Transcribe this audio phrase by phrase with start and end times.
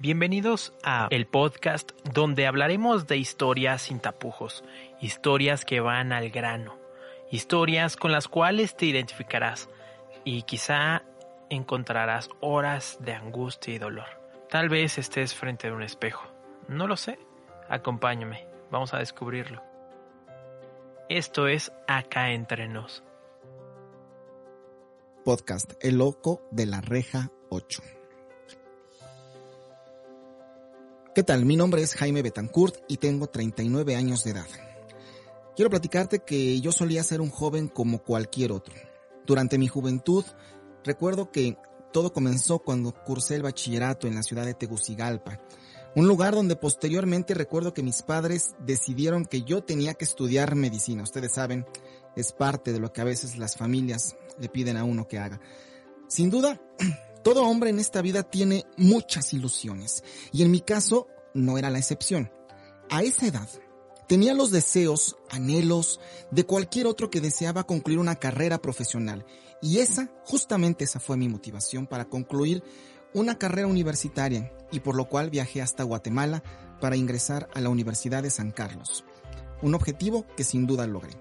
[0.00, 4.64] Bienvenidos a el podcast donde hablaremos de historias sin tapujos,
[5.02, 6.78] historias que van al grano,
[7.30, 9.68] historias con las cuales te identificarás
[10.24, 11.02] y quizá
[11.50, 14.06] encontrarás horas de angustia y dolor.
[14.48, 16.26] Tal vez estés frente a un espejo,
[16.66, 17.18] no lo sé.
[17.68, 19.62] Acompáñame, vamos a descubrirlo.
[21.10, 23.04] Esto es Acá entre nos.
[25.26, 27.99] Podcast El Loco de la Reja 8.
[31.12, 31.44] ¿Qué tal?
[31.44, 34.46] Mi nombre es Jaime Betancourt y tengo 39 años de edad.
[35.56, 38.76] Quiero platicarte que yo solía ser un joven como cualquier otro.
[39.26, 40.24] Durante mi juventud,
[40.84, 41.56] recuerdo que
[41.92, 45.40] todo comenzó cuando cursé el bachillerato en la ciudad de Tegucigalpa,
[45.96, 51.02] un lugar donde posteriormente recuerdo que mis padres decidieron que yo tenía que estudiar medicina.
[51.02, 51.66] Ustedes saben,
[52.14, 55.40] es parte de lo que a veces las familias le piden a uno que haga.
[56.06, 56.60] Sin duda,
[57.22, 61.78] todo hombre en esta vida tiene muchas ilusiones y en mi caso no era la
[61.78, 62.30] excepción.
[62.90, 63.48] A esa edad
[64.08, 69.24] tenía los deseos, anhelos de cualquier otro que deseaba concluir una carrera profesional
[69.62, 72.64] y esa, justamente esa fue mi motivación para concluir
[73.12, 76.42] una carrera universitaria y por lo cual viajé hasta Guatemala
[76.80, 79.04] para ingresar a la Universidad de San Carlos.
[79.62, 81.12] Un objetivo que sin duda logré.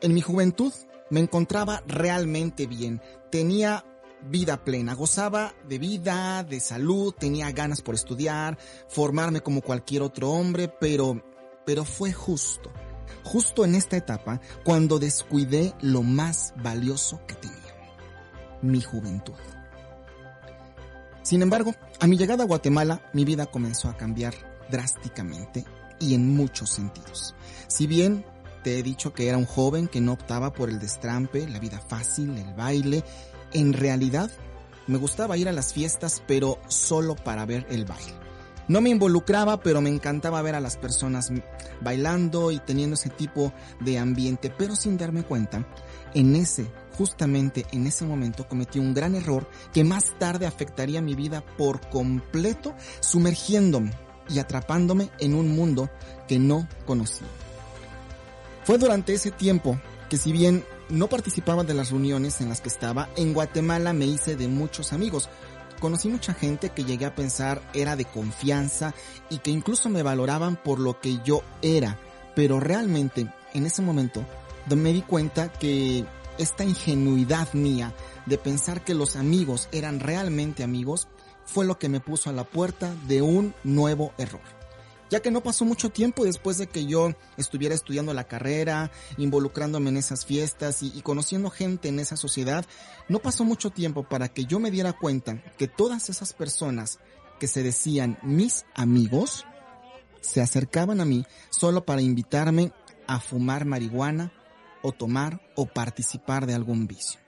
[0.00, 0.72] En mi juventud
[1.10, 3.84] me encontraba realmente bien, tenía
[4.22, 10.30] vida plena, gozaba de vida, de salud, tenía ganas por estudiar, formarme como cualquier otro
[10.30, 11.22] hombre, pero,
[11.64, 12.70] pero fue justo,
[13.24, 17.74] justo en esta etapa cuando descuidé lo más valioso que tenía,
[18.62, 19.34] mi juventud.
[21.22, 24.34] Sin embargo, a mi llegada a Guatemala, mi vida comenzó a cambiar
[24.70, 25.64] drásticamente
[26.00, 27.34] y en muchos sentidos.
[27.66, 28.24] Si bien
[28.62, 31.80] te he dicho que era un joven que no optaba por el destrampe, la vida
[31.80, 33.04] fácil, el baile
[33.52, 34.30] en realidad,
[34.86, 38.14] me gustaba ir a las fiestas, pero solo para ver el baile.
[38.68, 41.32] No me involucraba, pero me encantaba ver a las personas
[41.80, 45.66] bailando y teniendo ese tipo de ambiente, pero sin darme cuenta,
[46.12, 51.14] en ese, justamente en ese momento cometí un gran error que más tarde afectaría mi
[51.14, 53.92] vida por completo, sumergiéndome
[54.28, 55.88] y atrapándome en un mundo
[56.26, 57.26] que no conocía.
[58.64, 62.68] Fue durante ese tiempo que si bien no participaba de las reuniones en las que
[62.68, 65.28] estaba, en Guatemala me hice de muchos amigos.
[65.80, 68.94] Conocí mucha gente que llegué a pensar era de confianza
[69.30, 71.98] y que incluso me valoraban por lo que yo era.
[72.34, 74.24] Pero realmente, en ese momento,
[74.74, 76.04] me di cuenta que
[76.38, 77.94] esta ingenuidad mía
[78.26, 81.08] de pensar que los amigos eran realmente amigos
[81.44, 84.57] fue lo que me puso a la puerta de un nuevo error
[85.10, 89.90] ya que no pasó mucho tiempo después de que yo estuviera estudiando la carrera, involucrándome
[89.90, 92.64] en esas fiestas y, conociendo gente en esa sociedad,
[93.08, 96.98] no pasó mucho tiempo para que yo me diera cuenta que todas esas personas
[97.38, 99.44] que se decían mis amigos,
[100.20, 102.72] se acercaban a mí solo para invitarme
[103.06, 104.32] a fumar marihuana
[104.82, 107.20] o tomar o participar de algún vicio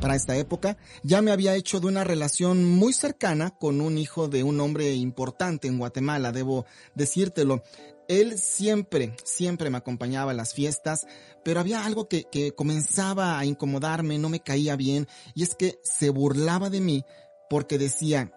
[0.00, 4.28] para esta época, ya me había hecho de una relación muy cercana con un hijo
[4.28, 7.62] de un hombre importante en Guatemala, debo decírtelo.
[8.08, 11.06] Él siempre, siempre me acompañaba a las fiestas,
[11.44, 15.80] pero había algo que, que comenzaba a incomodarme, no me caía bien, y es que
[15.82, 17.04] se burlaba de mí
[17.50, 18.32] porque decía,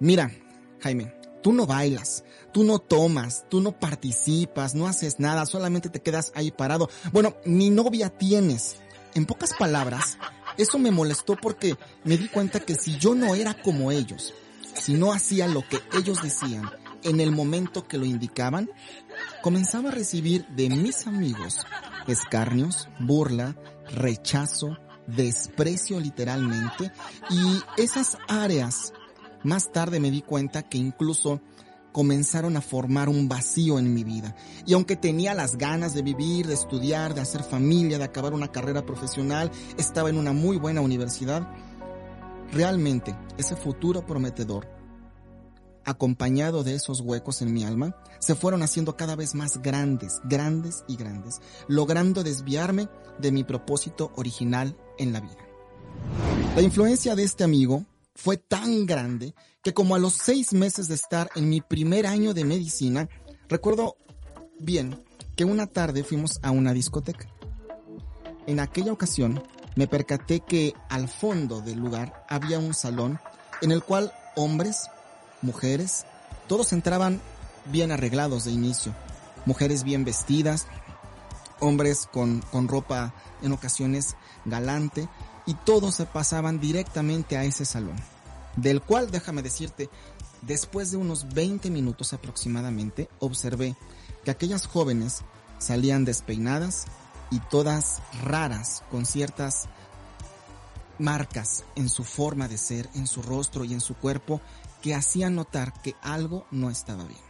[0.00, 0.32] mira,
[0.80, 6.00] Jaime, tú no bailas, tú no tomas, tú no participas, no haces nada, solamente te
[6.00, 6.88] quedas ahí parado.
[7.12, 8.76] Bueno, mi novia tienes.
[9.14, 10.18] En pocas palabras,
[10.58, 14.34] eso me molestó porque me di cuenta que si yo no era como ellos,
[14.74, 16.68] si no hacía lo que ellos decían
[17.04, 18.68] en el momento que lo indicaban,
[19.42, 21.66] comenzaba a recibir de mis amigos
[22.06, 23.56] escarnios, burla,
[23.90, 24.76] rechazo,
[25.06, 26.92] desprecio literalmente
[27.30, 28.92] y esas áreas
[29.42, 31.40] más tarde me di cuenta que incluso
[31.92, 34.36] comenzaron a formar un vacío en mi vida.
[34.66, 38.52] Y aunque tenía las ganas de vivir, de estudiar, de hacer familia, de acabar una
[38.52, 41.48] carrera profesional, estaba en una muy buena universidad,
[42.52, 44.68] realmente ese futuro prometedor,
[45.84, 50.84] acompañado de esos huecos en mi alma, se fueron haciendo cada vez más grandes, grandes
[50.86, 55.48] y grandes, logrando desviarme de mi propósito original en la vida.
[56.54, 57.84] La influencia de este amigo
[58.18, 59.32] fue tan grande
[59.62, 63.08] que como a los seis meses de estar en mi primer año de medicina,
[63.48, 63.96] recuerdo
[64.58, 65.04] bien
[65.36, 67.28] que una tarde fuimos a una discoteca.
[68.48, 69.40] En aquella ocasión
[69.76, 73.20] me percaté que al fondo del lugar había un salón
[73.62, 74.90] en el cual hombres,
[75.40, 76.04] mujeres,
[76.48, 77.20] todos entraban
[77.66, 78.96] bien arreglados de inicio.
[79.46, 80.66] Mujeres bien vestidas,
[81.60, 85.08] hombres con, con ropa en ocasiones galante
[85.48, 87.96] y todos se pasaban directamente a ese salón.
[88.56, 89.88] del cual, déjame decirte,
[90.42, 93.76] después de unos 20 minutos aproximadamente, observé
[94.24, 95.22] que aquellas jóvenes
[95.58, 96.86] salían despeinadas
[97.30, 99.68] y todas raras, con ciertas
[100.98, 104.40] marcas en su forma de ser, en su rostro y en su cuerpo,
[104.82, 107.20] que hacían notar que algo no estaba bien.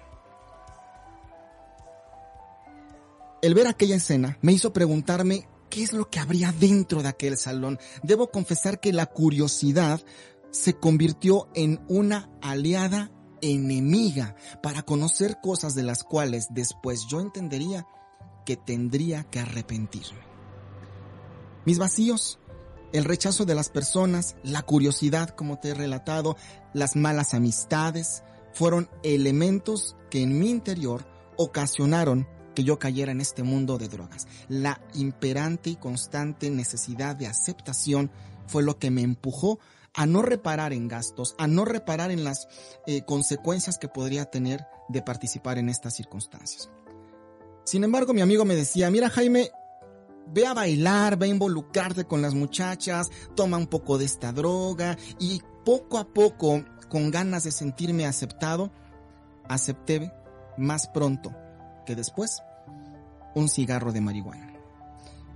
[3.43, 7.37] El ver aquella escena me hizo preguntarme qué es lo que habría dentro de aquel
[7.37, 7.79] salón.
[8.03, 10.01] Debo confesar que la curiosidad
[10.51, 13.11] se convirtió en una aliada
[13.41, 17.87] enemiga para conocer cosas de las cuales después yo entendería
[18.45, 20.27] que tendría que arrepentirme.
[21.65, 22.39] Mis vacíos,
[22.93, 26.37] el rechazo de las personas, la curiosidad, como te he relatado,
[26.73, 28.23] las malas amistades,
[28.55, 31.07] fueron elementos que en mi interior
[31.37, 32.27] ocasionaron
[32.59, 34.27] que yo cayera en este mundo de drogas.
[34.49, 38.11] La imperante y constante necesidad de aceptación
[38.49, 39.61] fue lo que me empujó
[39.95, 42.49] a no reparar en gastos, a no reparar en las
[42.89, 46.69] eh, consecuencias que podría tener de participar en estas circunstancias.
[47.63, 49.53] Sin embargo, mi amigo me decía, mira Jaime,
[50.27, 54.99] ve a bailar, ve a involucrarte con las muchachas, toma un poco de esta droga
[55.21, 58.73] y poco a poco, con ganas de sentirme aceptado,
[59.49, 60.13] acepté
[60.57, 61.33] más pronto
[61.87, 62.43] que después
[63.35, 64.55] un cigarro de marihuana.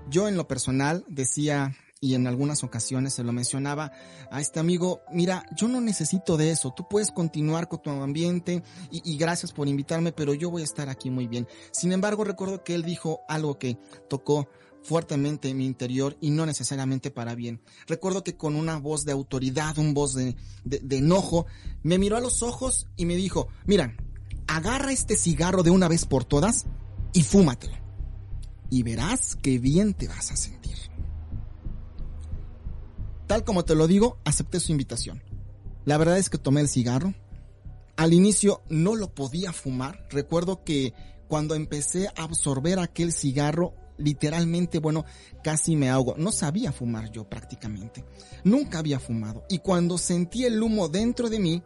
[0.09, 3.93] Yo en lo personal decía, y en algunas ocasiones se lo mencionaba
[4.31, 8.65] a este amigo, mira, yo no necesito de eso, tú puedes continuar con tu ambiente
[8.91, 11.47] y, gracias por invitarme, pero yo voy a estar aquí muy bien.
[11.71, 13.79] Sin embargo, recuerdo que él dijo algo que
[14.11, 14.49] tocó
[14.83, 17.63] fuertemente en mi interior y no necesariamente para bien.
[17.87, 20.35] Recuerdo que con una voz de autoridad, un voz de,
[20.65, 21.47] de, de enojo,
[21.85, 23.97] me miró a los ojos y me dijo, mira,
[24.49, 26.67] agarra este cigarro de una vez por todas
[27.13, 27.82] y fúmatelo
[28.73, 30.79] y verás qué bien te vas a sentir.
[33.27, 35.23] Tal como te lo digo, acepté su invitación.
[35.85, 37.13] La verdad es que tomé el cigarro.
[37.97, 40.09] Al inicio no lo podía fumar.
[40.09, 40.95] Recuerdo que
[41.29, 45.05] cuando empecé a absorber aquel cigarro, literalmente, bueno,
[45.45, 46.15] casi me ahogo.
[46.17, 48.07] No sabía fumar yo prácticamente.
[48.43, 49.45] Nunca había fumado.
[49.51, 51.63] Y cuando sentí el humo dentro de mí,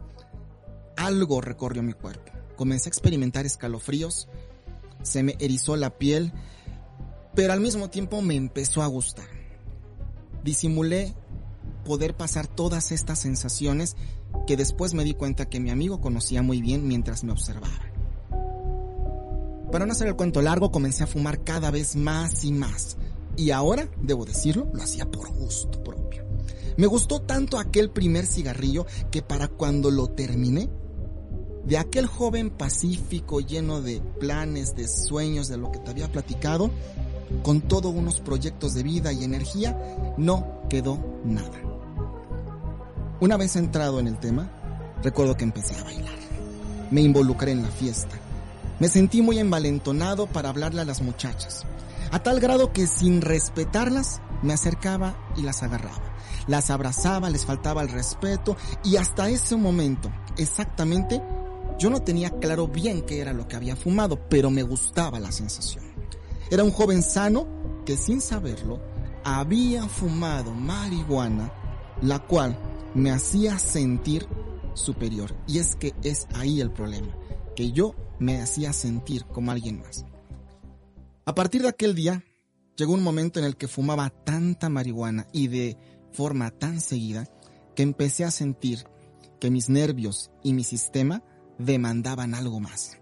[0.97, 2.33] algo recorrió mi cuerpo.
[2.57, 4.27] Comencé a experimentar escalofríos,
[5.03, 6.33] se me erizó la piel
[7.37, 9.27] pero al mismo tiempo me empezó a gustar.
[10.43, 11.13] Disimulé
[11.85, 13.95] poder pasar todas estas sensaciones
[14.47, 17.79] que después me di cuenta que mi amigo conocía muy bien mientras me observaba.
[19.71, 22.97] Para no hacer el cuento largo, comencé a fumar cada vez más y más.
[23.35, 26.25] Y ahora, debo decirlo, lo hacía por gusto propio.
[26.75, 30.71] Me gustó tanto aquel primer cigarrillo que para cuando lo terminé,
[31.67, 36.71] de aquel joven pacífico lleno de planes, de sueños, de lo que te había platicado,
[37.43, 39.77] con todos unos proyectos de vida y energía,
[40.17, 41.59] no quedó nada.
[43.19, 44.49] Una vez entrado en el tema,
[45.01, 46.15] recuerdo que empecé a bailar.
[46.91, 48.15] Me involucré en la fiesta.
[48.79, 51.65] Me sentí muy envalentonado para hablarle a las muchachas,
[52.11, 56.13] a tal grado que sin respetarlas me acercaba y las agarraba.
[56.47, 61.21] Las abrazaba, les faltaba el respeto y hasta ese momento, exactamente,
[61.79, 65.31] yo no tenía claro bien qué era lo que había fumado, pero me gustaba la
[65.31, 65.96] sensación.
[66.49, 67.47] Era un joven sano
[67.85, 68.79] que sin saberlo
[69.23, 71.51] había fumado marihuana,
[72.01, 72.57] la cual
[72.93, 74.27] me hacía sentir
[74.73, 75.35] superior.
[75.47, 77.13] Y es que es ahí el problema,
[77.55, 80.05] que yo me hacía sentir como alguien más.
[81.25, 82.23] A partir de aquel día,
[82.77, 85.77] llegó un momento en el que fumaba tanta marihuana y de
[86.13, 87.27] forma tan seguida
[87.75, 88.85] que empecé a sentir
[89.39, 91.23] que mis nervios y mi sistema
[91.59, 92.97] demandaban algo más.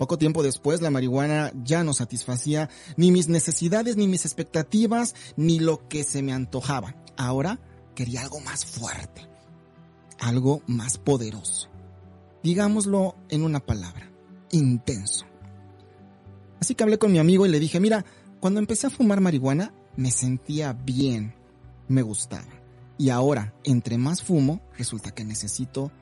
[0.00, 5.58] Poco tiempo después, la marihuana ya no satisfacía ni mis necesidades, ni mis expectativas, ni
[5.58, 6.96] lo que se me antojaba.
[7.18, 7.60] Ahora
[7.94, 9.28] quería algo más fuerte,
[10.18, 11.68] algo más poderoso.
[12.42, 14.10] Digámoslo en una palabra,
[14.52, 15.26] intenso.
[16.62, 18.06] Así que hablé con mi amigo y le dije, mira,
[18.40, 21.34] cuando empecé a fumar marihuana me sentía bien,
[21.88, 22.48] me gustaba.
[22.96, 25.92] Y ahora, entre más fumo, resulta que necesito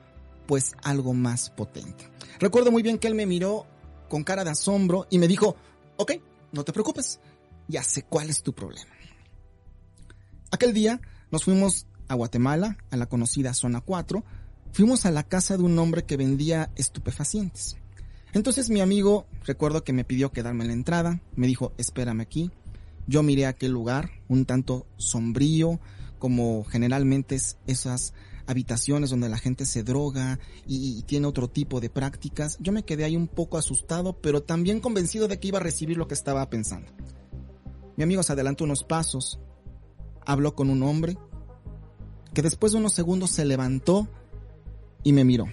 [0.47, 2.09] pues algo más potente.
[2.39, 3.67] Recuerdo muy bien que él me miró
[4.09, 5.55] con cara de asombro y me dijo,
[5.97, 6.13] ok,
[6.51, 7.19] no te preocupes,
[7.67, 8.91] ya sé cuál es tu problema.
[10.51, 10.99] Aquel día
[11.31, 14.23] nos fuimos a Guatemala, a la conocida Zona 4,
[14.73, 17.77] fuimos a la casa de un hombre que vendía estupefacientes.
[18.33, 22.51] Entonces mi amigo, recuerdo que me pidió quedarme en la entrada, me dijo, espérame aquí.
[23.07, 25.79] Yo miré aquel lugar, un tanto sombrío,
[26.19, 28.13] como generalmente es esas
[28.49, 33.03] habitaciones donde la gente se droga y, tiene otro tipo de prácticas, yo me quedé
[33.03, 36.49] ahí un poco asustado, pero también convencido de que iba a recibir lo que estaba
[36.49, 36.91] pensando.
[37.95, 39.39] Mi amigo se adelantó unos pasos,
[40.25, 41.15] habló con un hombre,
[42.33, 44.07] que después de unos segundos se levantó
[45.03, 45.45] y me miró.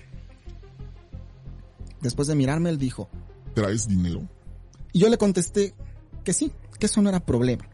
[2.01, 3.11] Después de mirarme, él dijo,
[3.53, 4.27] ¿traes dinero?
[4.95, 5.75] Y yo le contesté
[6.25, 7.69] que sí, que eso no era problema.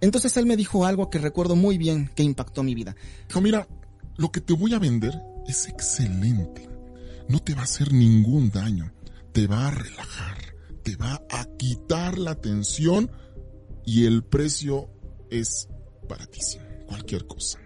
[0.00, 2.96] Entonces él me dijo algo que recuerdo muy bien que impactó mi vida.
[3.28, 3.68] Dijo, mira,
[4.16, 6.68] lo que te voy a vender es excelente.
[7.28, 8.92] No te va a hacer ningún daño.
[9.32, 10.38] Te va a relajar.
[10.82, 13.10] Te va a quitar la tensión
[13.84, 14.90] y el precio
[15.30, 15.68] es
[16.08, 16.64] baratísimo.
[16.86, 17.58] Cualquier cosa.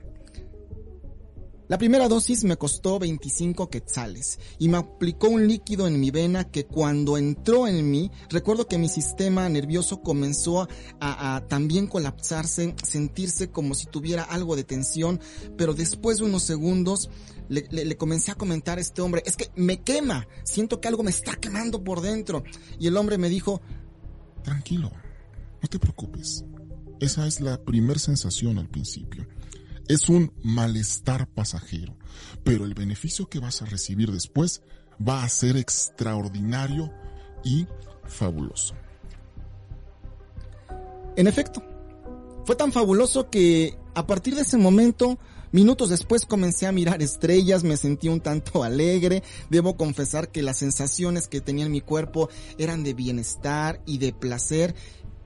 [1.70, 6.50] La primera dosis me costó 25 quetzales y me aplicó un líquido en mi vena
[6.50, 10.66] que cuando entró en mí, recuerdo que mi sistema nervioso comenzó
[11.00, 15.20] a, también colapsarse, sentirse como si tuviera algo de tensión,
[15.56, 17.08] pero después de unos segundos
[17.48, 21.04] le, le, comencé a comentar a este hombre, es que me quema, siento que algo
[21.04, 22.42] me está quemando por dentro.
[22.80, 23.62] Y el hombre me dijo,
[24.42, 24.90] tranquilo,
[25.62, 26.44] no te preocupes,
[26.98, 29.28] esa es la primer sensación al principio
[29.90, 31.96] es un malestar pasajero,
[32.44, 34.62] pero el beneficio que vas a recibir después
[35.06, 36.92] va a ser extraordinario
[37.42, 37.66] y
[38.04, 38.76] fabuloso.
[41.16, 41.60] En efecto,
[42.44, 45.18] fue tan fabuloso que a partir de ese momento,
[45.50, 50.58] minutos después comencé a mirar estrellas, me sentí un tanto alegre, debo confesar que las
[50.58, 54.76] sensaciones que tenía en mi cuerpo eran de bienestar y de placer,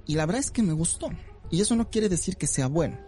[0.07, 1.11] y la verdad es que me gustó.
[1.51, 2.99] Y eso no quiere decir que sea bueno.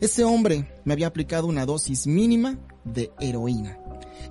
[0.00, 3.78] Ese hombre me había aplicado una dosis mínima de heroína.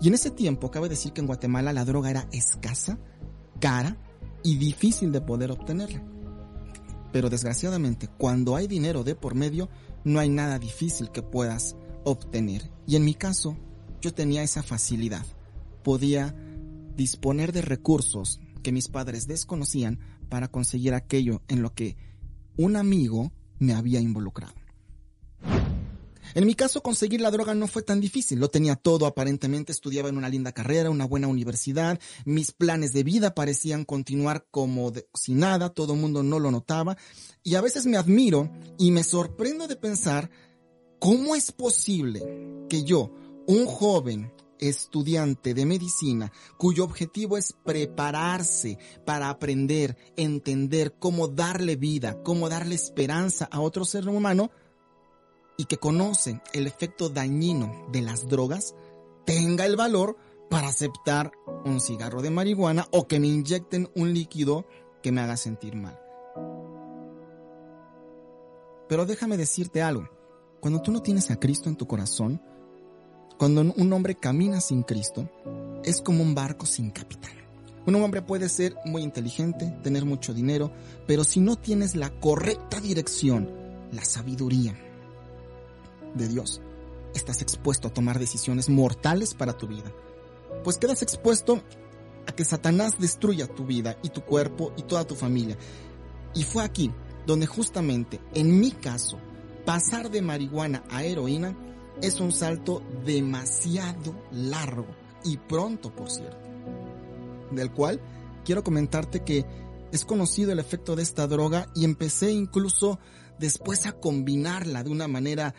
[0.01, 2.99] Y en ese tiempo, cabe decir que en Guatemala la droga era escasa,
[3.59, 3.97] cara
[4.43, 6.03] y difícil de poder obtenerla.
[7.11, 9.69] Pero desgraciadamente, cuando hay dinero de por medio,
[10.03, 12.69] no hay nada difícil que puedas obtener.
[12.85, 13.57] Y en mi caso,
[14.01, 15.25] yo tenía esa facilidad.
[15.83, 16.35] Podía
[16.95, 21.97] disponer de recursos que mis padres desconocían para conseguir aquello en lo que
[22.57, 24.64] un amigo me había involucrado.
[26.33, 28.39] En mi caso, conseguir la droga no fue tan difícil.
[28.39, 33.03] Lo tenía todo, aparentemente estudiaba en una linda carrera, una buena universidad, mis planes de
[33.03, 36.97] vida parecían continuar como si nada, todo el mundo no lo notaba.
[37.43, 40.29] Y a veces me admiro y me sorprendo de pensar
[40.99, 42.23] cómo es posible
[42.69, 43.11] que yo,
[43.47, 52.21] un joven estudiante de medicina cuyo objetivo es prepararse para aprender, entender cómo darle vida,
[52.23, 54.51] cómo darle esperanza a otro ser humano,
[55.57, 58.75] y que conoce el efecto dañino de las drogas
[59.25, 60.17] tenga el valor
[60.49, 61.31] para aceptar
[61.65, 64.65] un cigarro de marihuana o que me inyecten un líquido
[65.01, 65.99] que me haga sentir mal.
[68.87, 70.07] Pero déjame decirte algo.
[70.59, 72.41] Cuando tú no tienes a Cristo en tu corazón,
[73.37, 75.29] cuando un hombre camina sin Cristo,
[75.83, 77.33] es como un barco sin capitán.
[77.85, 80.71] Un hombre puede ser muy inteligente, tener mucho dinero,
[81.05, 83.51] pero si no tienes la correcta dirección,
[83.91, 84.75] la sabiduría,
[86.15, 86.61] de Dios,
[87.13, 89.91] estás expuesto a tomar decisiones mortales para tu vida.
[90.63, 91.61] Pues quedas expuesto
[92.27, 95.57] a que Satanás destruya tu vida y tu cuerpo y toda tu familia.
[96.33, 96.91] Y fue aquí
[97.25, 99.17] donde justamente, en mi caso,
[99.65, 101.55] pasar de marihuana a heroína
[102.01, 104.87] es un salto demasiado largo
[105.23, 106.37] y pronto, por cierto.
[107.51, 108.01] Del cual
[108.43, 109.45] quiero comentarte que
[109.91, 112.99] es conocido el efecto de esta droga y empecé incluso
[113.39, 115.55] después a combinarla de una manera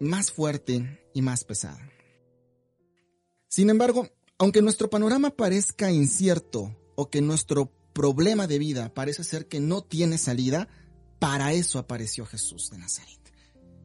[0.00, 1.90] más fuerte y más pesada.
[3.48, 9.48] Sin embargo, aunque nuestro panorama parezca incierto o que nuestro problema de vida parece ser
[9.48, 10.68] que no tiene salida,
[11.18, 13.18] para eso apareció Jesús de Nazaret,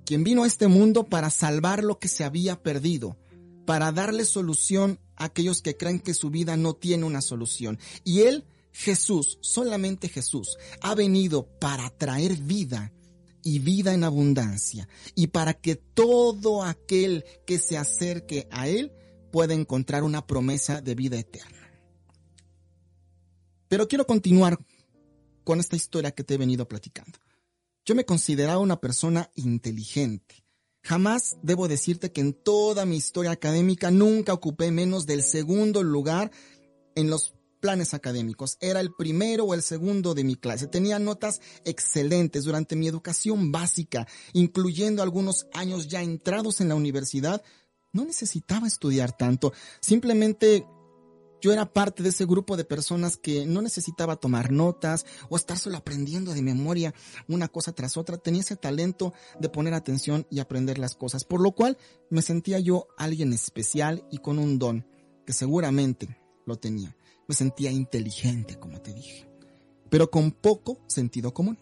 [0.05, 3.17] quien vino a este mundo para salvar lo que se había perdido,
[3.65, 7.79] para darle solución a aquellos que creen que su vida no tiene una solución.
[8.03, 12.91] Y Él, Jesús, solamente Jesús, ha venido para traer vida
[13.43, 18.91] y vida en abundancia, y para que todo aquel que se acerque a Él
[19.31, 21.71] pueda encontrar una promesa de vida eterna.
[23.67, 24.59] Pero quiero continuar
[25.43, 27.19] con esta historia que te he venido platicando.
[27.85, 30.45] Yo me consideraba una persona inteligente.
[30.83, 36.31] Jamás debo decirte que en toda mi historia académica nunca ocupé menos del segundo lugar
[36.95, 37.33] en los
[37.63, 38.57] planes académicos.
[38.59, 40.67] Era el primero o el segundo de mi clase.
[40.67, 47.41] Tenía notas excelentes durante mi educación básica, incluyendo algunos años ya entrados en la universidad.
[47.93, 49.53] No necesitaba estudiar tanto.
[49.79, 50.65] Simplemente
[51.41, 55.57] yo era parte de ese grupo de personas que no necesitaba tomar notas o estar
[55.57, 56.93] solo aprendiendo de memoria
[57.29, 58.17] una cosa tras otra.
[58.17, 61.77] Tenía ese talento de poner atención y aprender las cosas, por lo cual
[62.09, 64.85] me sentía yo alguien especial y con un don
[65.25, 66.93] que seguramente lo tenía
[67.27, 69.27] me sentía inteligente, como te dije,
[69.89, 71.57] pero con poco sentido común.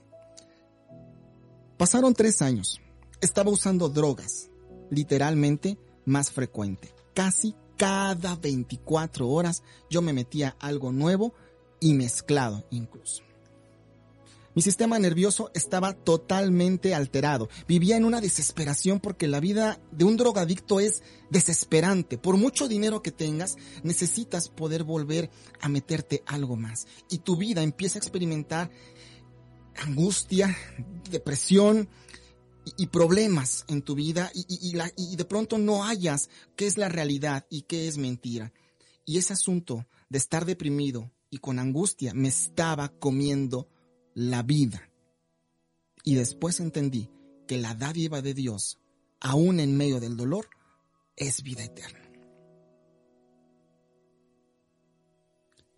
[1.77, 2.79] Pasaron tres años.
[3.21, 4.49] Estaba usando drogas,
[4.89, 11.33] literalmente más frecuente, casi cada 24 horas yo me metía algo nuevo
[11.79, 13.23] y mezclado incluso.
[14.53, 17.47] Mi sistema nervioso estaba totalmente alterado.
[17.69, 22.17] Vivía en una desesperación porque la vida de un drogadicto es desesperante.
[22.17, 25.29] Por mucho dinero que tengas, necesitas poder volver
[25.61, 26.85] a meterte algo más.
[27.09, 28.69] Y tu vida empieza a experimentar
[29.77, 30.57] angustia,
[31.09, 31.87] depresión
[32.77, 37.61] y, problemas en tu vida y, de pronto no hallas qué es la realidad y
[37.61, 38.51] qué es mentira.
[39.05, 43.69] Y ese asunto de estar deprimido y con angustia me estaba comiendo
[44.13, 44.89] la vida.
[46.03, 47.09] Y después entendí
[47.47, 48.79] que la dádiva de Dios,
[49.19, 50.49] aún en medio del dolor,
[51.15, 51.99] es vida eterna.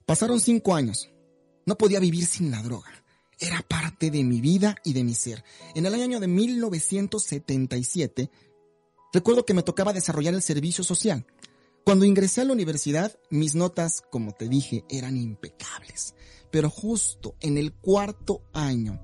[0.06, 1.10] Pasaron cinco años.
[1.66, 2.92] No podía vivir sin la droga.
[3.40, 5.44] Era parte de mi vida y de mi ser.
[5.76, 8.30] En el año de 1977,
[9.12, 11.26] recuerdo que me tocaba desarrollar el servicio social.
[11.84, 16.16] Cuando ingresé a la universidad, mis notas, como te dije, eran impecables.
[16.54, 19.02] Pero justo en el cuarto año,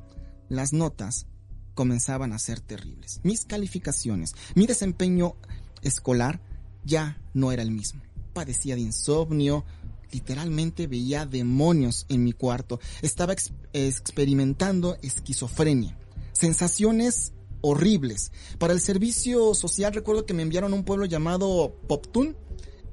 [0.50, 1.25] las notas
[1.74, 3.22] comenzaban a ser terribles.
[3.24, 5.36] Mis calificaciones, mi desempeño
[5.82, 6.44] escolar
[6.86, 8.03] ya no era el mismo.
[8.34, 9.65] Padecía de insomnio,
[10.12, 12.79] literalmente veía demonios en mi cuarto.
[13.01, 13.34] Estaba
[13.74, 15.98] experimentando esquizofrenia,
[16.34, 18.32] sensaciones horribles.
[18.60, 22.38] Para el servicio social recuerdo que me enviaron a un pueblo llamado Poptún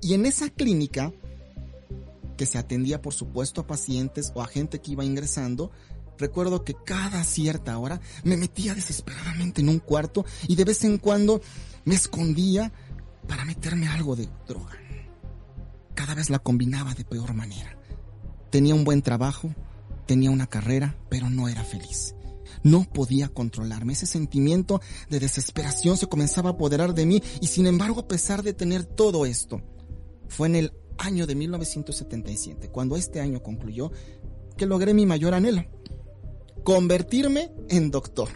[0.00, 1.12] y en esa clínica
[2.36, 5.70] que se atendía por supuesto a pacientes o a gente que iba ingresando,
[6.18, 10.98] recuerdo que cada cierta hora me metía desesperadamente en un cuarto y de vez en
[10.98, 11.40] cuando
[11.84, 12.72] me escondía
[13.26, 14.78] para meterme algo de droga.
[15.94, 17.78] Cada vez la combinaba de peor manera.
[18.50, 19.54] Tenía un buen trabajo,
[20.06, 22.14] tenía una carrera, pero no era feliz.
[22.62, 23.94] No podía controlarme.
[23.94, 28.42] Ese sentimiento de desesperación se comenzaba a apoderar de mí y sin embargo, a pesar
[28.42, 29.62] de tener todo esto,
[30.28, 33.90] fue en el año de 1977, cuando este año concluyó,
[34.56, 35.64] que logré mi mayor anhelo.
[36.64, 38.28] Convertirme en doctor.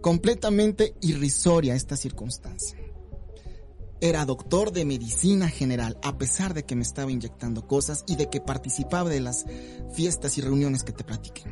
[0.00, 2.78] Completamente irrisoria esta circunstancia.
[4.00, 8.30] Era doctor de medicina general, a pesar de que me estaba inyectando cosas y de
[8.30, 9.44] que participaba de las
[9.92, 11.42] fiestas y reuniones que te platiqué.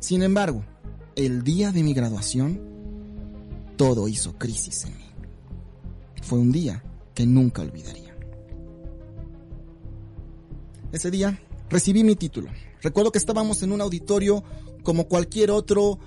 [0.00, 0.64] Sin embargo,
[1.14, 2.60] el día de mi graduación,
[3.76, 5.04] todo hizo crisis en mí.
[6.22, 6.82] Fue un día
[7.14, 8.09] que nunca olvidaría.
[10.92, 12.50] Ese día recibí mi título.
[12.82, 14.42] Recuerdo que estábamos en un auditorio
[14.82, 15.98] como cualquier otro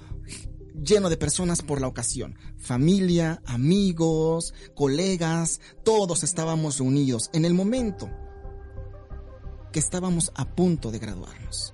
[0.74, 2.36] lleno de personas por la ocasión.
[2.58, 8.10] Familia, amigos, colegas, todos estábamos reunidos en el momento
[9.72, 11.74] que estábamos a punto de graduarnos.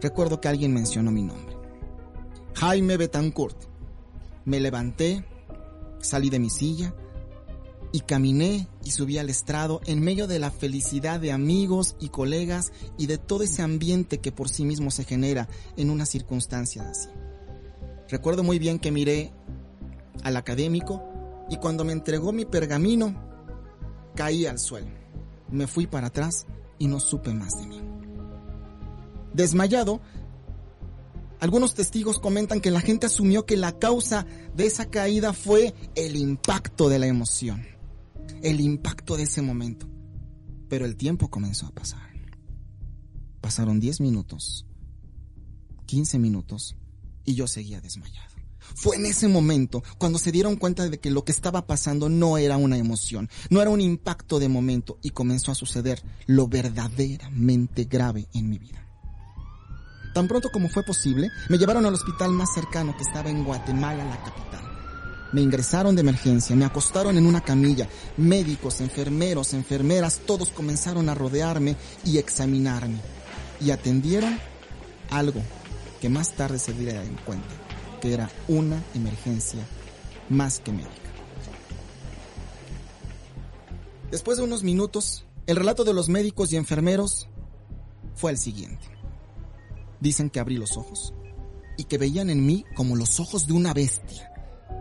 [0.00, 1.56] Recuerdo que alguien mencionó mi nombre.
[2.54, 3.56] Jaime Betancourt.
[4.44, 5.24] Me levanté,
[6.00, 6.94] salí de mi silla,
[7.94, 12.72] y caminé y subí al estrado en medio de la felicidad de amigos y colegas
[12.98, 17.08] y de todo ese ambiente que por sí mismo se genera en una circunstancia así.
[18.08, 19.32] Recuerdo muy bien que miré
[20.24, 21.04] al académico
[21.48, 23.14] y cuando me entregó mi pergamino
[24.16, 24.90] caí al suelo.
[25.48, 26.46] Me fui para atrás
[26.80, 27.80] y no supe más de mí.
[29.32, 30.00] Desmayado,
[31.38, 34.26] algunos testigos comentan que la gente asumió que la causa
[34.56, 37.73] de esa caída fue el impacto de la emoción
[38.42, 39.88] el impacto de ese momento.
[40.68, 42.14] Pero el tiempo comenzó a pasar.
[43.40, 44.66] Pasaron 10 minutos,
[45.84, 46.76] 15 minutos
[47.26, 48.34] y yo seguía desmayado.
[48.74, 52.38] Fue en ese momento cuando se dieron cuenta de que lo que estaba pasando no
[52.38, 57.84] era una emoción, no era un impacto de momento y comenzó a suceder lo verdaderamente
[57.84, 58.88] grave en mi vida.
[60.14, 64.04] Tan pronto como fue posible, me llevaron al hospital más cercano que estaba en Guatemala,
[64.04, 64.53] la capital.
[65.34, 67.88] Me ingresaron de emergencia, me acostaron en una camilla.
[68.16, 73.00] Médicos, enfermeros, enfermeras, todos comenzaron a rodearme y examinarme.
[73.60, 74.38] Y atendieron
[75.10, 75.42] algo
[76.00, 77.48] que más tarde se diera en cuenta,
[78.00, 79.58] que era una emergencia
[80.28, 80.92] más que médica.
[84.12, 87.26] Después de unos minutos, el relato de los médicos y enfermeros
[88.14, 88.86] fue el siguiente.
[89.98, 91.12] Dicen que abrí los ojos
[91.76, 94.30] y que veían en mí como los ojos de una bestia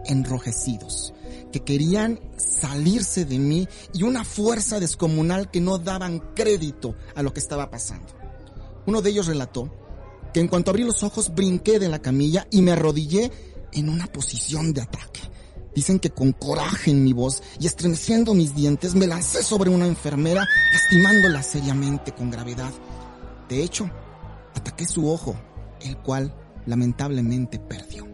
[0.05, 1.13] enrojecidos,
[1.51, 7.33] que querían salirse de mí y una fuerza descomunal que no daban crédito a lo
[7.33, 8.07] que estaba pasando.
[8.85, 9.71] Uno de ellos relató
[10.33, 13.31] que en cuanto abrí los ojos brinqué de la camilla y me arrodillé
[13.71, 15.21] en una posición de ataque.
[15.75, 19.87] Dicen que con coraje en mi voz y estremeciendo mis dientes me lancé sobre una
[19.87, 22.71] enfermera, lastimándola seriamente con gravedad.
[23.49, 23.89] De hecho,
[24.53, 25.35] ataqué su ojo,
[25.81, 28.12] el cual lamentablemente perdió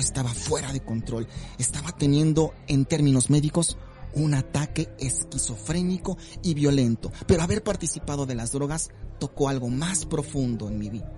[0.00, 1.26] estaba fuera de control.
[1.58, 3.76] Estaba teniendo, en términos médicos,
[4.14, 10.68] un ataque esquizofrénico y violento, pero haber participado de las drogas tocó algo más profundo
[10.68, 11.12] en mi vida,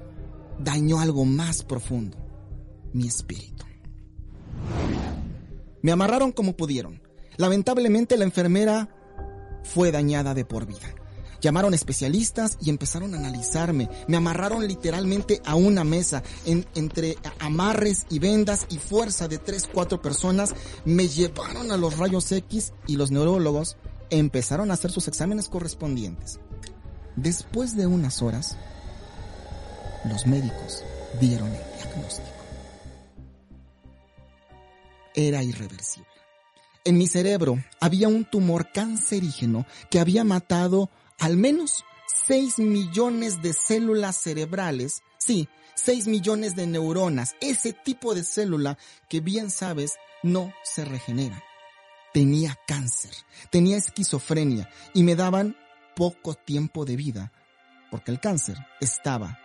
[0.58, 2.18] dañó algo más profundo,
[2.92, 3.64] mi espíritu.
[5.80, 7.00] Me amarraron como pudieron.
[7.36, 8.88] Lamentablemente la enfermera
[9.62, 10.92] fue dañada de por vida.
[11.40, 13.88] Llamaron especialistas y empezaron a analizarme.
[14.08, 20.02] Me amarraron literalmente a una mesa entre amarres y vendas y fuerza de tres, cuatro
[20.02, 20.54] personas.
[20.84, 23.76] Me llevaron a los rayos X y los neurólogos
[24.10, 26.40] empezaron a hacer sus exámenes correspondientes.
[27.16, 28.56] Después de unas horas,
[30.04, 30.84] los médicos
[31.20, 32.28] dieron el diagnóstico.
[35.14, 36.08] Era irreversible.
[36.84, 41.84] En mi cerebro había un tumor cancerígeno que había matado al menos
[42.26, 48.78] 6 millones de células cerebrales, sí, 6 millones de neuronas, ese tipo de célula
[49.08, 51.42] que bien sabes no se regenera.
[52.12, 53.12] Tenía cáncer,
[53.50, 55.56] tenía esquizofrenia y me daban
[55.94, 57.32] poco tiempo de vida,
[57.90, 59.38] porque el cáncer estaba,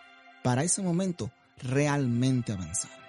[0.44, 3.04] para ese momento, realmente avanzado.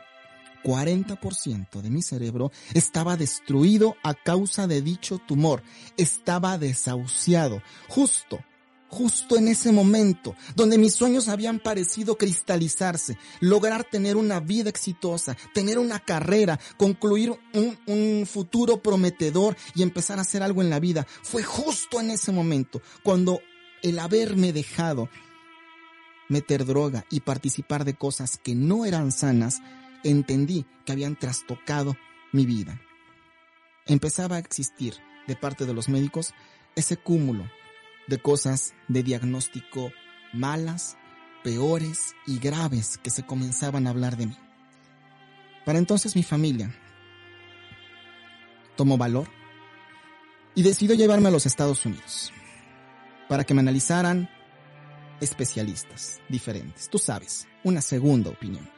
[0.65, 5.63] 40% de mi cerebro estaba destruido a causa de dicho tumor,
[5.97, 8.41] estaba desahuciado, justo
[8.95, 15.37] justo en ese momento, donde mis sueños habían parecido cristalizarse, lograr tener una vida exitosa,
[15.53, 21.07] tener una carrera, concluir un, futuro prometedor y empezar a hacer algo en la vida.
[21.23, 23.41] Fue justo en ese momento, cuando
[23.83, 25.09] el haberme dejado
[26.29, 29.61] meter droga y participar de cosas que no eran sanas,
[30.05, 31.97] entendí que habían trastocado
[32.33, 32.81] mi vida.
[33.87, 34.95] Empezaba a existir
[35.27, 36.33] de parte de los médicos
[36.77, 37.45] ese cúmulo
[38.07, 39.93] de cosas de diagnóstico
[40.33, 40.97] malas,
[41.43, 44.37] peores y graves que se comenzaban a hablar de mí.
[45.65, 46.75] Para entonces mi familia
[48.77, 49.29] tomó valor
[50.55, 52.33] y decidió llevarme a los Estados Unidos
[53.29, 54.29] para que me analizaran
[55.21, 56.89] especialistas diferentes.
[56.91, 58.69] Tú sabes, una segunda opinión.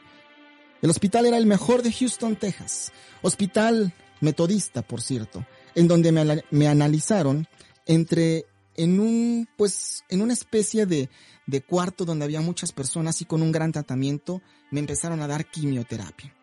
[0.81, 2.91] El hospital era el mejor de Houston, Texas.
[3.21, 7.47] Hospital metodista, por cierto, en donde me, me analizaron
[7.85, 8.45] entre
[8.77, 11.09] en un, pues, en una especie de,
[11.47, 15.49] de cuarto donde había muchas personas y con un gran tratamiento, me empezaron a dar
[15.49, 16.33] quimioterapia.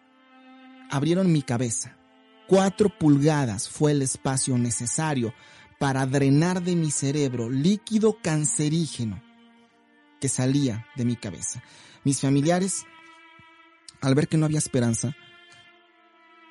[0.91, 1.97] Abrieron mi cabeza.
[2.47, 5.33] Cuatro pulgadas fue el espacio necesario
[5.79, 9.23] para drenar de mi cerebro líquido cancerígeno
[10.21, 11.63] que salía de mi cabeza.
[12.05, 12.85] Mis familiares,
[14.01, 15.17] al ver que no había esperanza,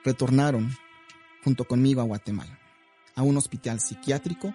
[0.04, 0.76] retornaron
[1.44, 2.60] junto conmigo a Guatemala,
[3.16, 4.54] a un hospital psiquiátrico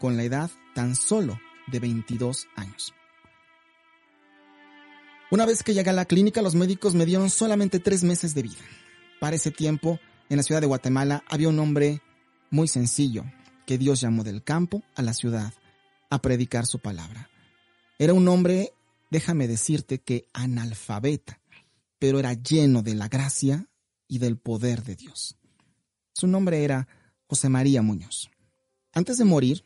[0.00, 2.94] con la edad tan solo de 22 años.
[5.30, 8.42] Una vez que llegué a la clínica, los médicos me dieron solamente tres meses de
[8.42, 8.64] vida.
[9.20, 12.02] Para ese tiempo, en la ciudad de Guatemala había un hombre
[12.50, 13.24] muy sencillo
[13.66, 15.52] que Dios llamó del campo a la ciudad
[16.08, 17.30] a predicar su palabra.
[17.98, 18.72] Era un hombre,
[19.10, 21.40] déjame decirte que analfabeta,
[22.00, 23.68] pero era lleno de la gracia
[24.08, 25.36] y del poder de Dios.
[26.12, 26.88] Su nombre era
[27.28, 28.30] José María Muñoz.
[28.92, 29.62] Antes de morir,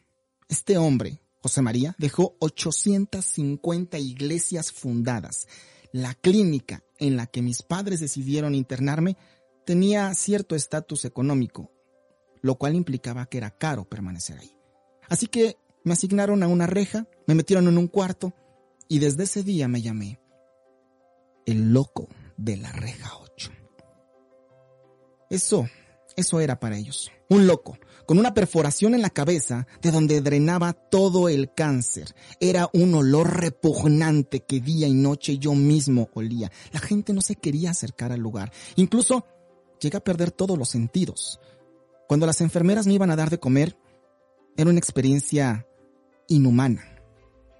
[0.49, 5.49] este hombre, José María, dejó 850 iglesias fundadas.
[5.93, 9.17] La clínica en la que mis padres decidieron internarme
[9.65, 11.71] tenía cierto estatus económico,
[12.43, 14.57] lo cual implicaba que era caro permanecer ahí.
[15.09, 18.35] Así que me asignaron a una reja, me metieron en un cuarto
[18.89, 20.21] y desde ese día me llamé
[21.47, 23.51] el loco de la reja 8.
[25.31, 25.69] Eso,
[26.17, 27.11] eso era para ellos.
[27.29, 32.15] Un loco, con una perforación en la cabeza de donde drenaba todo el cáncer.
[32.41, 36.51] Era un olor repugnante que día y noche yo mismo olía.
[36.73, 38.53] La gente no se quería acercar al lugar.
[38.77, 39.27] Incluso
[39.81, 41.41] llegué a perder todos los sentidos.
[42.09, 43.77] Cuando las enfermeras me iban a dar de comer,
[44.57, 45.67] era una experiencia
[46.29, 46.94] inhumana.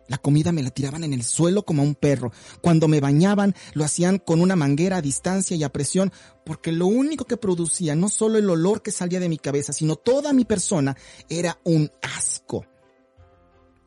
[0.07, 2.31] La comida me la tiraban en el suelo como a un perro.
[2.61, 6.13] Cuando me bañaban, lo hacían con una manguera a distancia y a presión,
[6.45, 9.97] porque lo único que producía, no solo el olor que salía de mi cabeza, sino
[9.97, 10.97] toda mi persona,
[11.29, 12.67] era un asco.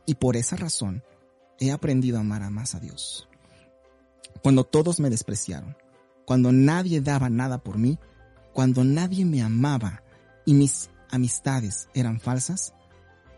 [0.06, 1.04] Y por esa razón,
[1.60, 3.28] he aprendido a amar a más a Dios.
[4.42, 5.78] Cuando todos me despreciaron,
[6.26, 8.00] cuando nadie daba nada por mí,
[8.54, 10.04] cuando nadie me amaba
[10.46, 12.74] y mis amistades eran falsas,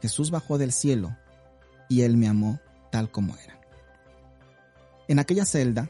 [0.02, 1.18] Jesús bajó del cielo
[1.90, 2.60] y Él me amó
[2.92, 3.60] tal como era.
[5.08, 5.90] En aquella celda,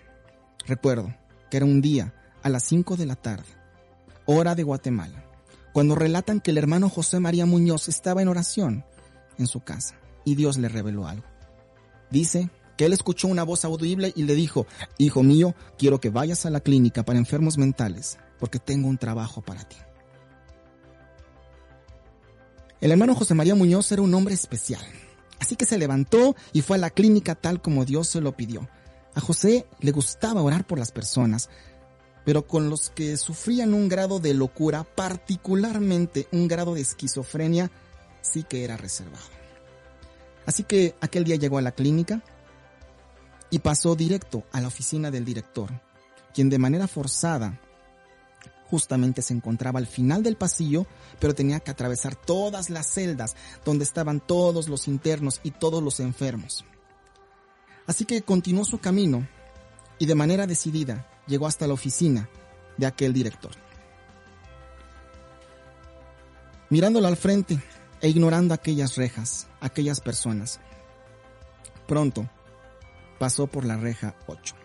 [0.65, 1.13] recuerdo
[1.49, 3.47] que era un día a las 5 de la tarde,
[4.25, 5.25] hora de Guatemala,
[5.73, 8.85] cuando relatan que el hermano José María Muñoz estaba en oración
[9.38, 11.25] en su casa y Dios le reveló algo.
[12.09, 14.65] Dice que él escuchó una voz audible y le dijo,
[14.97, 19.41] Hijo mío, quiero que vayas a la clínica para enfermos mentales porque tengo un trabajo
[19.41, 19.75] para ti.
[22.81, 24.81] El hermano José María Muñoz era un hombre especial,
[25.39, 28.67] así que se levantó y fue a la clínica tal como Dios se lo pidió.
[29.15, 31.49] A José le gustaba orar por las personas,
[32.25, 37.71] pero con los que sufrían un grado de locura, particularmente un grado de esquizofrenia,
[38.21, 39.25] sí que era reservado.
[40.45, 42.23] Así que aquel día llegó a la clínica
[43.49, 45.69] y pasó directo a la oficina del director,
[46.34, 47.60] quien de manera forzada
[48.69, 50.86] justamente se encontraba al final del pasillo,
[51.19, 55.99] pero tenía que atravesar todas las celdas donde estaban todos los internos y todos los
[55.99, 56.65] enfermos.
[57.88, 59.27] Así que continuó su camino
[59.97, 62.29] y de manera decidida llegó hasta la oficina
[62.77, 63.51] de aquel director.
[66.69, 67.60] Mirándolo al frente
[68.01, 70.60] e ignorando aquellas rejas, aquellas personas,
[71.88, 72.29] pronto
[73.17, 74.55] pasó por la reja 8,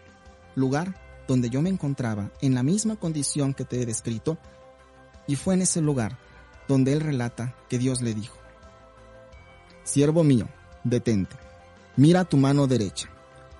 [0.54, 4.38] lugar donde yo me encontraba en la misma condición que te he descrito,
[5.26, 6.18] y fue en ese lugar
[6.68, 8.36] donde él relata que Dios le dijo,
[9.84, 10.48] Siervo mío,
[10.82, 11.36] detente,
[11.96, 13.10] mira tu mano derecha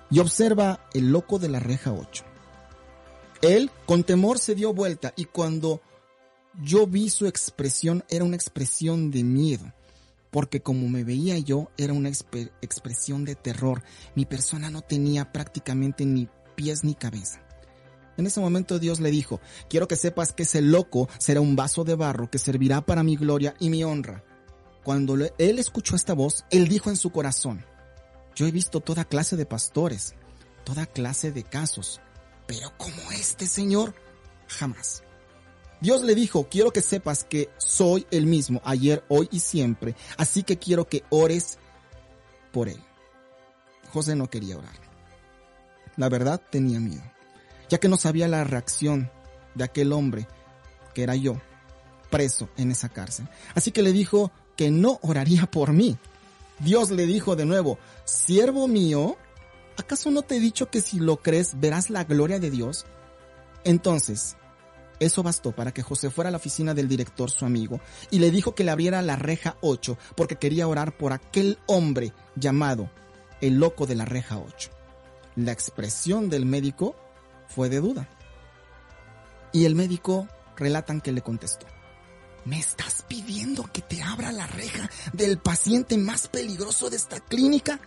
[0.09, 2.23] y observa el loco de la reja 8.
[3.41, 5.81] Él con temor se dio vuelta y cuando
[6.61, 9.71] yo vi su expresión era una expresión de miedo,
[10.31, 13.83] porque como me veía yo era una expresión de terror.
[14.15, 17.44] Mi persona no tenía prácticamente ni pies ni cabeza.
[18.17, 21.83] En ese momento Dios le dijo, quiero que sepas que ese loco será un vaso
[21.83, 24.23] de barro que servirá para mi gloria y mi honra.
[24.83, 27.65] Cuando él escuchó esta voz, él dijo en su corazón,
[28.35, 30.13] yo he visto toda clase de pastores,
[30.63, 32.01] toda clase de casos,
[32.45, 33.95] pero como este Señor,
[34.47, 35.03] jamás.
[35.81, 40.43] Dios le dijo, quiero que sepas que soy el mismo, ayer, hoy y siempre, así
[40.43, 41.57] que quiero que ores
[42.51, 42.81] por él.
[43.91, 44.75] José no quería orar.
[45.97, 47.03] La verdad tenía miedo,
[47.69, 49.11] ya que no sabía la reacción
[49.53, 50.27] de aquel hombre,
[50.93, 51.41] que era yo,
[52.09, 53.27] preso en esa cárcel.
[53.53, 55.97] Así que le dijo que no oraría por mí,
[56.59, 59.17] Dios le dijo de nuevo, siervo mío,
[59.77, 62.85] ¿acaso no te he dicho que si lo crees verás la gloria de Dios?
[63.65, 64.37] Entonces,
[64.99, 68.31] eso bastó para que José fuera a la oficina del director, su amigo, y le
[68.31, 72.89] dijo que le abriera la reja 8 porque quería orar por aquel hombre llamado
[73.41, 74.69] el loco de la reja 8.
[75.35, 76.95] La expresión del médico
[77.47, 78.09] fue de duda.
[79.51, 81.65] Y el médico relatan que le contestó.
[82.45, 87.79] ¿Me estás pidiendo que te abra la reja del paciente más peligroso de esta clínica?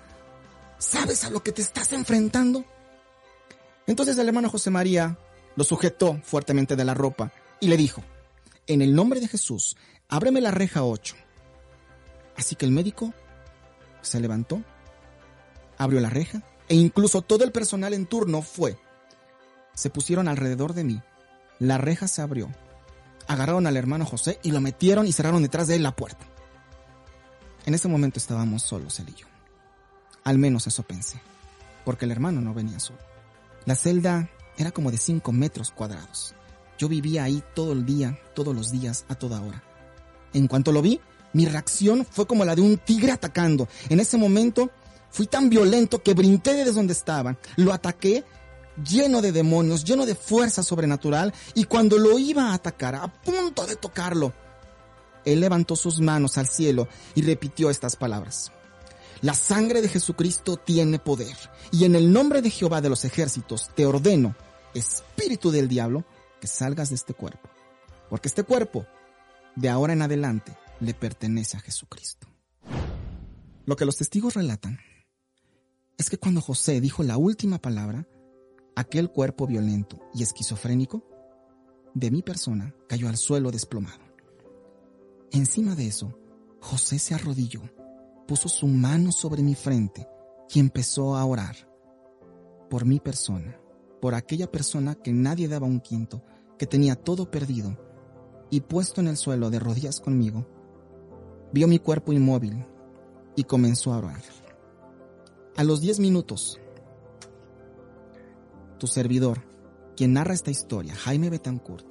[0.79, 2.65] ¿Sabes a lo que te estás enfrentando?
[3.87, 5.17] Entonces el hermano José María
[5.57, 8.03] lo sujetó fuertemente de la ropa y le dijo,
[8.67, 9.77] en el nombre de Jesús,
[10.09, 11.17] ábreme la reja 8.
[12.37, 13.15] Así que el médico
[14.03, 14.63] se levantó,
[15.77, 18.79] abrió la reja e incluso todo el personal en turno fue.
[19.79, 21.03] Se pusieron alrededor de mí.
[21.61, 22.49] La reja se abrió
[23.29, 26.27] agarraron al hermano José y lo metieron y cerraron detrás de él la puerta.
[27.67, 29.27] En ese momento estábamos solos él y yo.
[30.25, 31.21] Al menos eso pensé,
[31.85, 32.99] porque el hermano no venía solo.
[33.67, 36.35] La celda era como de 5 metros cuadrados.
[36.79, 39.63] Yo vivía ahí todo el día, todos los días, a toda hora.
[40.33, 41.01] En cuanto lo vi,
[41.35, 43.69] mi reacción fue como la de un tigre atacando.
[43.91, 44.71] En ese momento
[45.11, 48.25] fui tan violento que brinqué desde donde estaba, lo ataqué
[48.85, 53.67] lleno de demonios, lleno de fuerza sobrenatural, y cuando lo iba a atacar, a punto
[53.67, 54.33] de tocarlo,
[55.25, 58.53] él levantó sus manos al cielo y repitió estas palabras.
[59.21, 61.37] La sangre de Jesucristo tiene poder,
[61.73, 64.37] y en el nombre de Jehová de los ejércitos te ordeno,
[64.75, 66.05] espíritu del diablo,
[66.41, 67.49] que salgas de este cuerpo,
[68.09, 68.87] porque este cuerpo,
[69.57, 72.29] de ahora en adelante, le pertenece a Jesucristo.
[73.67, 74.79] Lo que los testigos relatan
[75.99, 78.07] es que cuando José dijo la última palabra,
[78.79, 81.03] aquel cuerpo violento y esquizofrénico
[81.95, 84.05] de mi persona cayó al suelo desplomado.
[85.33, 86.17] Encima de eso,
[86.61, 87.63] José se arrodilló,
[88.29, 90.07] puso su mano sobre mi frente
[90.55, 91.57] y empezó a orar
[92.71, 93.61] por mi persona,
[94.01, 96.23] por aquella persona que nadie daba un quinto,
[96.57, 97.77] que tenía todo perdido,
[98.49, 100.47] y puesto en el suelo de rodillas conmigo,
[101.53, 102.65] vio mi cuerpo inmóvil
[103.35, 104.23] y comenzó a orar.
[105.57, 106.61] A los diez minutos,
[108.79, 109.43] tu servidor,
[109.97, 111.87] quien narra esta historia, Jaime Betancourt,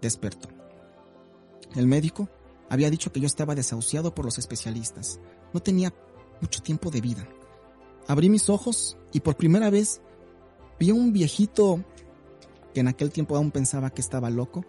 [0.00, 0.48] despertó.
[1.74, 2.28] El médico
[2.68, 5.18] había dicho que yo estaba desahuciado por los especialistas.
[5.52, 5.92] No tenía
[6.40, 7.26] mucho tiempo de vida.
[8.06, 10.00] Abrí mis ojos y por primera vez
[10.78, 11.84] vi a un viejito
[12.72, 14.64] que en aquel tiempo aún pensaba que estaba loco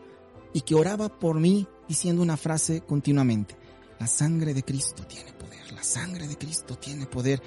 [0.53, 3.55] y que oraba por mí diciendo una frase continuamente.
[3.99, 7.41] La sangre de Cristo tiene poder, la sangre de Cristo tiene poder.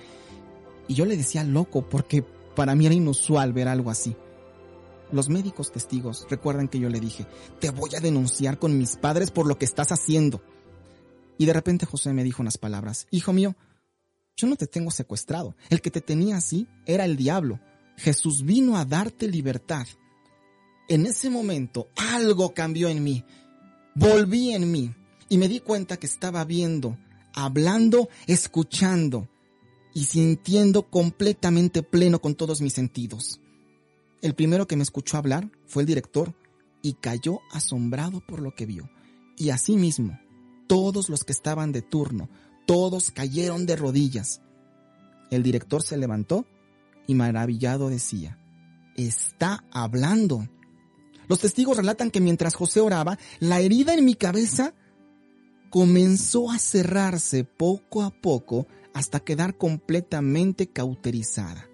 [0.89, 2.25] Y yo le decía loco porque
[2.59, 4.17] para mí era inusual ver algo así.
[5.13, 7.25] Los médicos testigos recuerdan que yo le dije,
[7.61, 10.43] te voy a denunciar con mis padres por lo que estás haciendo.
[11.39, 13.55] Y de repente José me dijo unas palabras, Hijo mío,
[14.37, 15.55] yo no te tengo secuestrado.
[15.71, 17.61] El que te tenía así era el diablo.
[17.97, 19.87] Jesús vino a darte libertad.
[20.89, 23.25] En ese momento algo cambió en mí.
[23.95, 24.93] Volví en mí
[25.29, 26.99] y me di cuenta que estaba viendo,
[27.35, 29.29] hablando, escuchando
[29.99, 33.41] y sintiendo completamente pleno con todos mis sentidos.
[34.23, 36.37] El primero que me escuchó hablar fue el director
[36.83, 38.89] y cayó asombrado por lo que vio.
[39.37, 40.17] Y asimismo,
[40.69, 42.29] todos los que estaban de turno,
[42.65, 44.41] todos cayeron de rodillas.
[45.33, 46.47] El director se levantó
[47.09, 48.39] y maravillado decía,
[48.95, 50.49] está hablando.
[51.27, 54.75] Los testigos relatan que mientras José oraba, la herida en mi cabeza
[55.71, 61.69] comenzó a cerrarse poco a poco hasta quedar completamente cauterizada.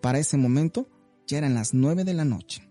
[0.00, 0.88] Para ese momento
[1.26, 2.70] ya eran las nueve de la noche.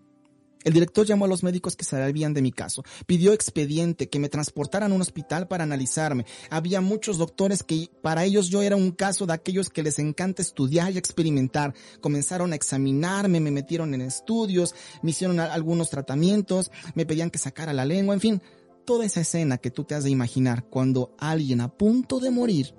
[0.62, 2.82] El director llamó a los médicos que sabían de mi caso.
[3.06, 6.26] Pidió expediente, que me transportaran a un hospital para analizarme.
[6.50, 10.42] Había muchos doctores que para ellos yo era un caso de aquellos que les encanta
[10.42, 11.74] estudiar y experimentar.
[12.02, 17.72] Comenzaron a examinarme, me metieron en estudios, me hicieron algunos tratamientos, me pedían que sacara
[17.72, 18.42] la lengua, en fin,
[18.84, 22.74] toda esa escena que tú te has de imaginar cuando alguien a punto de morir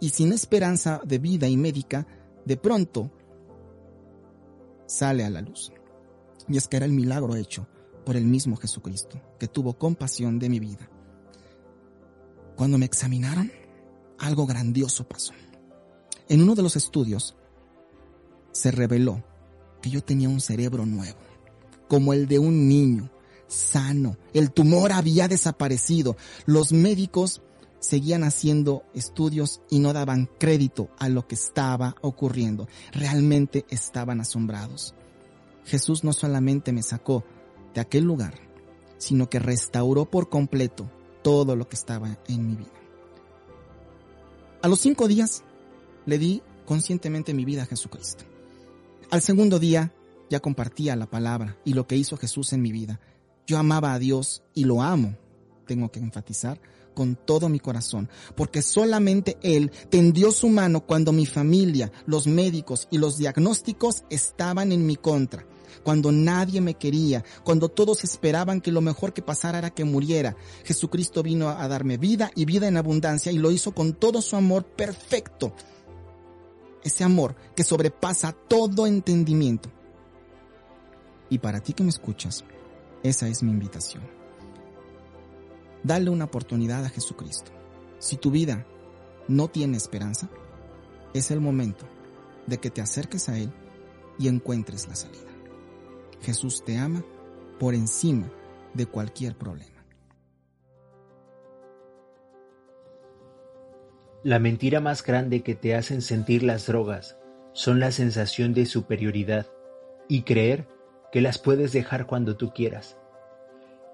[0.00, 2.06] y sin esperanza de vida y médica,
[2.44, 3.10] de pronto
[4.86, 5.72] sale a la luz.
[6.48, 7.66] Y es que era el milagro hecho
[8.04, 10.88] por el mismo Jesucristo, que tuvo compasión de mi vida.
[12.56, 13.50] Cuando me examinaron,
[14.18, 15.32] algo grandioso pasó.
[16.28, 17.36] En uno de los estudios
[18.52, 19.22] se reveló
[19.82, 21.18] que yo tenía un cerebro nuevo,
[21.88, 23.10] como el de un niño,
[23.46, 24.16] sano.
[24.32, 26.16] El tumor había desaparecido.
[26.46, 27.42] Los médicos
[27.84, 32.66] seguían haciendo estudios y no daban crédito a lo que estaba ocurriendo.
[32.92, 34.94] Realmente estaban asombrados.
[35.64, 37.24] Jesús no solamente me sacó
[37.74, 38.34] de aquel lugar,
[38.98, 40.90] sino que restauró por completo
[41.22, 42.72] todo lo que estaba en mi vida.
[44.62, 45.42] A los cinco días
[46.06, 48.24] le di conscientemente mi vida a Jesucristo.
[49.10, 49.92] Al segundo día
[50.30, 53.00] ya compartía la palabra y lo que hizo Jesús en mi vida.
[53.46, 55.16] Yo amaba a Dios y lo amo,
[55.66, 56.60] tengo que enfatizar,
[56.94, 62.88] con todo mi corazón, porque solamente Él tendió su mano cuando mi familia, los médicos
[62.90, 65.46] y los diagnósticos estaban en mi contra,
[65.82, 70.36] cuando nadie me quería, cuando todos esperaban que lo mejor que pasara era que muriera.
[70.64, 74.36] Jesucristo vino a darme vida y vida en abundancia y lo hizo con todo su
[74.36, 75.52] amor perfecto.
[76.82, 79.70] Ese amor que sobrepasa todo entendimiento.
[81.30, 82.44] Y para ti que me escuchas,
[83.02, 84.23] esa es mi invitación.
[85.84, 87.52] Dale una oportunidad a Jesucristo.
[87.98, 88.66] Si tu vida
[89.28, 90.30] no tiene esperanza,
[91.12, 91.84] es el momento
[92.46, 93.52] de que te acerques a Él
[94.18, 95.30] y encuentres la salida.
[96.22, 97.04] Jesús te ama
[97.60, 98.30] por encima
[98.72, 99.84] de cualquier problema.
[104.22, 107.18] La mentira más grande que te hacen sentir las drogas
[107.52, 109.46] son la sensación de superioridad
[110.08, 110.66] y creer
[111.12, 112.96] que las puedes dejar cuando tú quieras.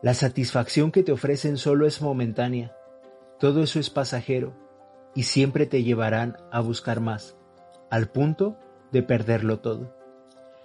[0.03, 2.75] La satisfacción que te ofrecen solo es momentánea,
[3.39, 4.55] todo eso es pasajero
[5.15, 7.37] y siempre te llevarán a buscar más,
[7.91, 8.57] al punto
[8.93, 9.95] de perderlo todo.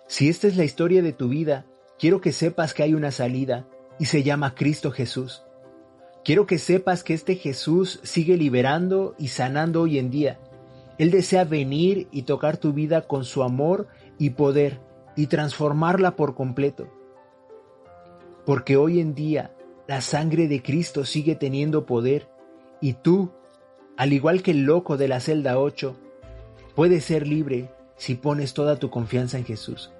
[0.07, 1.65] Si esta es la historia de tu vida,
[1.99, 3.67] quiero que sepas que hay una salida
[3.99, 5.43] y se llama Cristo Jesús.
[6.23, 10.39] Quiero que sepas que este Jesús sigue liberando y sanando hoy en día.
[10.97, 14.79] Él desea venir y tocar tu vida con su amor y poder
[15.17, 16.89] y transformarla por completo
[18.45, 19.51] porque hoy en día
[19.87, 22.27] la sangre de Cristo sigue teniendo poder
[22.81, 23.31] y tú,
[23.97, 25.95] al igual que el loco de la celda 8,
[26.75, 29.91] puedes ser libre si pones toda tu confianza en Jesús.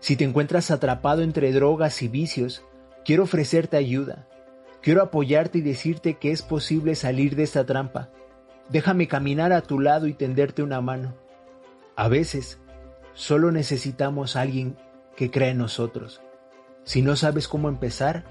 [0.00, 2.64] Si te encuentras atrapado entre drogas y vicios,
[3.04, 4.28] quiero ofrecerte ayuda.
[4.80, 8.10] Quiero apoyarte y decirte que es posible salir de esta trampa.
[8.68, 11.14] Déjame caminar a tu lado y tenderte una mano.
[11.96, 12.60] A veces,
[13.14, 14.76] solo necesitamos a alguien
[15.16, 16.20] que crea en nosotros.
[16.86, 18.22] Si no sabes cómo empezar,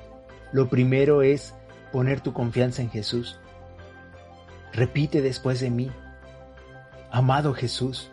[0.53, 1.53] lo primero es
[1.91, 3.38] poner tu confianza en Jesús.
[4.72, 5.91] Repite después de mí,
[7.12, 8.10] amado Jesús,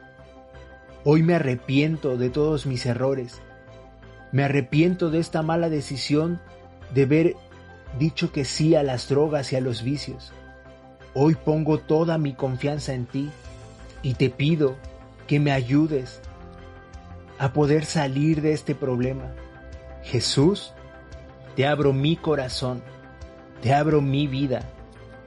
[1.04, 3.40] hoy me arrepiento de todos mis errores.
[4.32, 6.40] Me arrepiento de esta mala decisión
[6.92, 7.36] de haber
[8.00, 10.32] dicho que sí a las drogas y a los vicios.
[11.14, 13.30] Hoy pongo toda mi confianza en ti
[14.02, 14.74] y te pido
[15.28, 16.20] que me ayudes
[17.38, 19.32] a poder salir de este problema.
[20.02, 20.72] Jesús,
[21.56, 22.82] te abro mi corazón,
[23.62, 24.68] te abro mi vida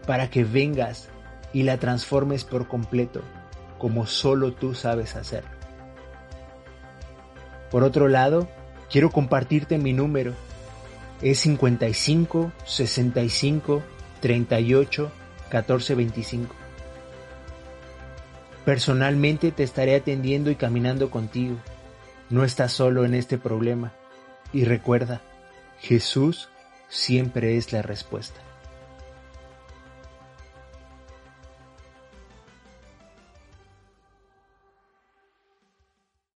[0.06, 1.10] para que vengas
[1.54, 3.22] y la transformes por completo,
[3.78, 5.44] como solo tú sabes hacer.
[7.72, 8.48] Por otro lado,
[8.90, 10.34] quiero compartirte mi número.
[11.22, 13.84] Es 55 65
[14.20, 15.12] 38
[15.52, 16.48] 14:25.
[18.66, 21.58] Personalmente te estaré atendiendo y caminando contigo.
[22.30, 23.94] No estás solo en este problema.
[24.56, 25.20] Y recuerda,
[25.82, 26.48] Jesús
[26.88, 28.40] siempre es la respuesta.